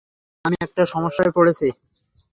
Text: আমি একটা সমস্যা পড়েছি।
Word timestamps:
আমি 0.45 0.55
একটা 0.61 0.83
সমস্যা 0.85 1.23
পড়েছি। 1.35 1.67